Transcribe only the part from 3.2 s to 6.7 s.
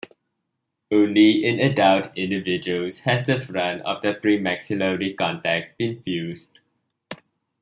the front of the premaxillary contact been fused.